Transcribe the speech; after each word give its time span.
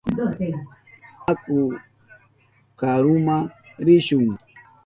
Aku 1.31 1.59
karuma 2.79 3.37
rishun. 3.85 4.25